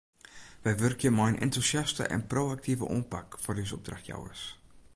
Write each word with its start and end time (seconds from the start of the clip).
Wy 0.63 0.71
wurkje 0.79 1.09
mei 1.15 1.29
in 1.31 1.41
entûsjaste 1.45 2.03
en 2.15 2.23
pro-aktive 2.31 2.85
oanpak 2.93 3.27
foar 3.43 3.61
ús 3.63 3.75
opdrachtjouwers. 3.77 4.41